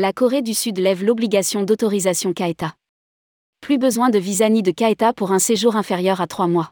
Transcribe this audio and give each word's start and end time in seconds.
La 0.00 0.12
Corée 0.12 0.42
du 0.42 0.54
Sud 0.54 0.78
lève 0.78 1.02
l'obligation 1.02 1.64
d'autorisation 1.64 2.32
KETA. 2.32 2.76
Plus 3.60 3.78
besoin 3.78 4.10
de 4.10 4.18
visa 4.20 4.48
ni 4.48 4.62
de 4.62 4.70
KETA 4.70 5.12
pour 5.12 5.32
un 5.32 5.40
séjour 5.40 5.74
inférieur 5.74 6.20
à 6.20 6.28
trois 6.28 6.46
mois. 6.46 6.70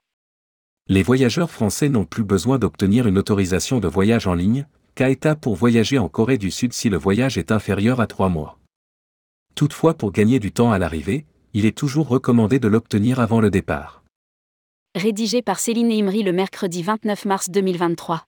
Les 0.87 1.03
voyageurs 1.03 1.51
français 1.51 1.89
n'ont 1.89 2.05
plus 2.05 2.23
besoin 2.23 2.61
d'obtenir 2.61 3.09
une 3.09 3.19
autorisation 3.19 3.81
de 3.81 3.89
voyage 3.89 4.29
en 4.29 4.35
ligne, 4.35 4.69
KETA 4.95 5.35
pour 5.35 5.57
voyager 5.57 5.99
en 5.99 6.09
Corée 6.09 6.39
du 6.39 6.53
Sud 6.53 6.73
si 6.73 6.89
le 6.89 6.99
voyage 6.99 7.37
est 7.37 7.51
inférieur 7.51 8.01
à 8.01 8.07
trois 8.07 8.29
mois. 8.29 8.61
Toutefois 9.57 9.95
pour 9.95 10.13
gagner 10.13 10.39
du 10.39 10.53
temps 10.53 10.71
à 10.71 10.79
l'arrivée, 10.79 11.27
il 11.53 11.67
est 11.67 11.77
toujours 11.77 12.07
recommandé 12.07 12.61
de 12.61 12.69
l'obtenir 12.69 13.19
avant 13.19 13.41
le 13.41 13.51
départ. 13.51 14.05
Rédigé 14.95 15.43
par 15.43 15.59
Céline 15.59 15.91
Imri 15.91 16.23
le 16.23 16.33
mercredi 16.33 16.85
29 16.85 17.25
mars 17.25 17.51
2023. 17.51 18.25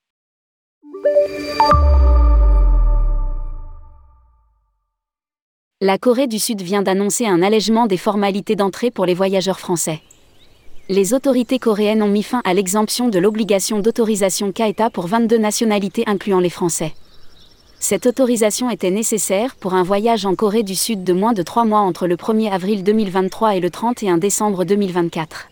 La 5.81 5.97
Corée 5.97 6.27
du 6.27 6.41
Sud 6.41 6.61
vient 6.61 6.83
d'annoncer 6.83 7.25
un 7.25 7.41
allègement 7.41 7.87
des 7.87 7.97
formalités 7.97 8.57
d'entrée 8.57 8.91
pour 8.91 9.07
les 9.07 9.15
voyageurs 9.15 9.61
français. 9.61 10.01
Les 10.89 11.15
autorités 11.15 11.61
coréennes 11.61 12.03
ont 12.03 12.09
mis 12.09 12.25
fin 12.25 12.43
à 12.45 12.53
l'exemption 12.53 13.09
de 13.09 13.21
l'obligation 13.21 13.79
d'autorisation 13.79 14.51
KETA 14.51 14.91
pour 14.91 15.07
22 15.07 15.39
nationalités 15.39 16.03
incluant 16.09 16.41
les 16.41 16.51
Français. 16.51 16.95
Cette 17.79 18.07
autorisation 18.07 18.71
était 18.71 18.91
nécessaire 18.91 19.55
pour 19.55 19.75
un 19.75 19.85
voyage 19.85 20.27
en 20.27 20.35
Corée 20.35 20.65
du 20.65 20.75
Sud 20.75 21.05
de 21.05 21.13
moins 21.13 21.33
de 21.33 21.45
3 21.45 21.65
mois 21.65 21.79
entre 21.79 22.09
le 22.09 22.17
1er 22.17 22.51
avril 22.51 22.83
2023 22.83 23.55
et 23.55 23.61
le 23.61 23.71
31 23.71 24.19
décembre 24.19 24.65
2024. 24.65 25.49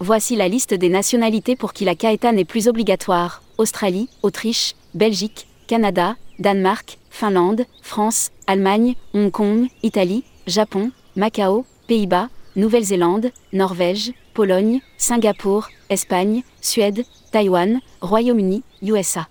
Voici 0.00 0.34
la 0.34 0.48
liste 0.48 0.74
des 0.74 0.88
nationalités 0.88 1.54
pour 1.54 1.72
qui 1.72 1.84
la 1.84 1.94
KETA 1.94 2.32
n'est 2.32 2.44
plus 2.44 2.66
obligatoire. 2.66 3.42
Australie, 3.58 4.08
Autriche, 4.24 4.74
Belgique, 4.94 5.46
Canada, 5.68 6.16
Danemark, 6.40 6.98
Finlande, 7.18 7.64
France, 7.80 8.30
Allemagne, 8.46 8.94
Hong 9.14 9.30
Kong, 9.30 9.68
Italie, 9.82 10.22
Japon, 10.46 10.90
Macao, 11.16 11.64
Pays-Bas, 11.86 12.28
Nouvelle-Zélande, 12.56 13.30
Norvège, 13.54 14.12
Pologne, 14.34 14.80
Singapour, 14.98 15.68
Espagne, 15.88 16.42
Suède, 16.60 17.06
Taïwan, 17.32 17.80
Royaume-Uni, 18.02 18.62
USA. 18.82 19.28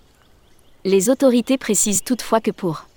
Les 0.83 1.11
autorités 1.11 1.59
précisent 1.59 2.03
toutefois 2.03 2.41
que 2.41 2.50
pour 2.50 2.88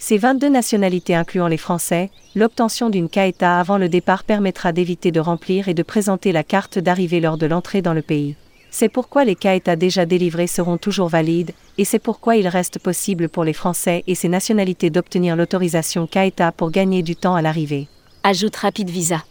ces 0.00 0.18
22 0.18 0.48
nationalités 0.48 1.14
incluant 1.14 1.46
les 1.46 1.58
Français, 1.58 2.10
l'obtention 2.34 2.90
d'une 2.90 3.10
CAETA 3.10 3.60
avant 3.60 3.78
le 3.78 3.88
départ 3.88 4.24
permettra 4.24 4.72
d'éviter 4.72 5.12
de 5.12 5.20
remplir 5.20 5.68
et 5.68 5.74
de 5.74 5.82
présenter 5.84 6.32
la 6.32 6.42
carte 6.42 6.80
d'arrivée 6.80 7.20
lors 7.20 7.36
de 7.36 7.46
l'entrée 7.46 7.82
dans 7.82 7.94
le 7.94 8.02
pays. 8.02 8.34
C'est 8.70 8.88
pourquoi 8.88 9.24
les 9.24 9.34
CAETA 9.34 9.74
déjà 9.74 10.06
délivrés 10.06 10.46
seront 10.46 10.78
toujours 10.78 11.08
valides, 11.08 11.52
et 11.76 11.84
c'est 11.84 11.98
pourquoi 11.98 12.36
il 12.36 12.46
reste 12.46 12.78
possible 12.78 13.28
pour 13.28 13.44
les 13.44 13.52
Français 13.52 14.04
et 14.06 14.14
ses 14.14 14.28
nationalités 14.28 14.90
d'obtenir 14.90 15.34
l'autorisation 15.34 16.06
CAETA 16.06 16.52
pour 16.52 16.70
gagner 16.70 17.02
du 17.02 17.16
temps 17.16 17.34
à 17.34 17.42
l'arrivée. 17.42 17.88
Ajoute 18.22 18.56
Rapide 18.56 18.90
Visa. 18.90 19.24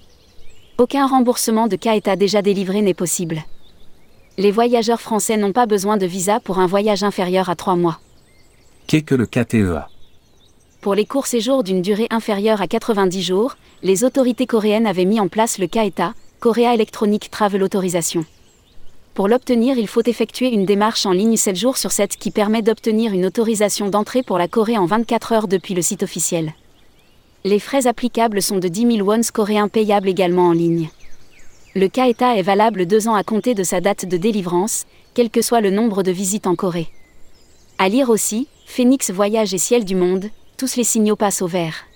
Aucun 0.78 1.08
remboursement 1.08 1.68
de 1.68 1.78
CAETA 1.78 2.16
déjà 2.16 2.42
délivré 2.42 2.82
n'est 2.82 2.94
possible. 2.94 3.44
Les 4.38 4.52
voyageurs 4.52 5.02
français 5.02 5.38
n'ont 5.38 5.52
pas 5.52 5.66
besoin 5.66 5.98
de 5.98 6.06
visa 6.06 6.40
pour 6.40 6.60
un 6.60 6.68
voyage 6.68 7.04
inférieur 7.04 7.50
à 7.50 7.56
3 7.56 7.76
mois. 7.76 8.00
Qu'est 8.88 9.02
que 9.02 9.16
le 9.16 9.26
KTEA 9.26 9.88
Pour 10.82 10.96
les 10.96 11.06
courts 11.06 11.28
séjours 11.28 11.64
d'une 11.64 11.82
durée 11.82 12.08
inférieure 12.10 12.62
à 12.62 12.68
90 12.68 13.22
jours, 13.22 13.56
les 13.84 14.04
autorités 14.04 14.48
coréennes 14.48 14.88
avaient 14.88 15.06
mis 15.06 15.20
en 15.20 15.28
place 15.28 15.60
le 15.60 15.68
KAETA, 15.68 16.14
Korea 16.40 16.74
Electronic 16.74 17.30
Travel 17.30 17.64
Authorization. 17.64 18.26
Pour 19.14 19.28
l'obtenir, 19.28 19.78
il 19.78 19.88
faut 19.88 20.04
effectuer 20.06 20.50
une 20.50 20.66
démarche 20.66 21.06
en 21.06 21.12
ligne 21.12 21.36
7 21.36 21.56
jours 21.56 21.78
sur 21.78 21.92
7 21.92 22.16
qui 22.18 22.32
permet 22.32 22.62
d'obtenir 22.62 23.14
une 23.14 23.26
autorisation 23.26 23.90
d'entrée 23.90 24.24
pour 24.24 24.38
la 24.38 24.48
Corée 24.48 24.78
en 24.78 24.86
24 24.86 25.34
heures 25.34 25.48
depuis 25.48 25.74
le 25.74 25.82
site 25.82 26.04
officiel. 26.04 26.54
Les 27.44 27.60
frais 27.60 27.88
applicables 27.88 28.42
sont 28.42 28.58
de 28.58 28.68
10 28.68 28.98
000 28.98 29.08
wons 29.08 29.22
coréens 29.34 29.68
payables 29.68 30.10
également 30.10 30.48
en 30.48 30.54
ligne. 30.54 30.90
Le 31.76 31.88
KETA 31.88 32.38
est 32.38 32.42
valable 32.42 32.86
deux 32.86 33.08
ans 33.08 33.16
à 33.16 33.24
compter 33.24 33.54
de 33.54 33.64
sa 33.64 33.80
date 33.80 34.06
de 34.06 34.18
délivrance, 34.18 34.86
quel 35.14 35.30
que 35.30 35.42
soit 35.42 35.62
le 35.62 35.70
nombre 35.70 36.04
de 36.04 36.12
visites 36.12 36.48
en 36.48 36.56
Corée. 36.56 36.90
À 37.78 37.90
lire 37.90 38.10
aussi, 38.10 38.48
Phoenix 38.66 39.12
Voyage 39.12 39.54
et 39.54 39.58
Ciel 39.58 39.86
du 39.86 39.96
Monde, 39.96 40.30
tous 40.58 40.76
les 40.76 40.84
signaux 40.84 41.16
passent 41.16 41.42
au 41.42 41.48
vert. 41.48 41.89